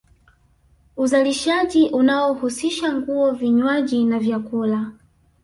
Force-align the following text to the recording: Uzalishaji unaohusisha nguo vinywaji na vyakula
Uzalishaji 0.97 1.89
unaohusisha 1.89 2.93
nguo 2.93 3.31
vinywaji 3.31 4.05
na 4.05 4.19
vyakula 4.19 4.91